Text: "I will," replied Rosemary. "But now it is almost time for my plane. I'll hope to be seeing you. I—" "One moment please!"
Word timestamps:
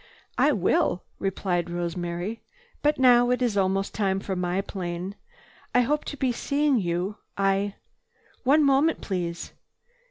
"I 0.39 0.51
will," 0.51 1.03
replied 1.19 1.69
Rosemary. 1.69 2.41
"But 2.81 2.97
now 2.97 3.29
it 3.29 3.39
is 3.43 3.55
almost 3.55 3.93
time 3.93 4.19
for 4.19 4.35
my 4.35 4.61
plane. 4.61 5.13
I'll 5.75 5.83
hope 5.85 6.05
to 6.05 6.17
be 6.17 6.31
seeing 6.31 6.79
you. 6.79 7.17
I—" 7.37 7.75
"One 8.43 8.63
moment 8.63 9.01
please!" 9.01 9.53